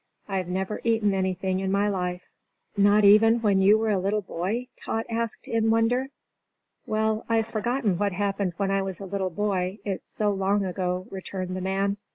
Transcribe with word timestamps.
I've 0.27 0.47
never 0.47 0.81
eaten 0.83 1.13
anything 1.13 1.59
in 1.59 1.71
my 1.71 1.87
life." 1.87 2.23
"Not 2.75 3.03
even 3.03 3.39
when 3.43 3.61
you 3.61 3.77
were 3.77 3.91
a 3.91 3.99
little 3.99 4.23
boy?" 4.23 4.67
Tot 4.83 5.05
asked, 5.11 5.47
in 5.47 5.69
wonder. 5.69 6.07
"Well, 6.87 7.23
I've 7.29 7.45
forgotten 7.49 7.99
what 7.99 8.11
happened 8.13 8.53
when 8.57 8.71
I 8.71 8.81
was 8.81 8.99
a 8.99 9.05
little 9.05 9.29
boy, 9.29 9.77
it's 9.85 10.09
so 10.09 10.31
long 10.31 10.65
ago," 10.65 11.05
returned 11.11 11.55
the 11.55 11.61
man. 11.61 11.97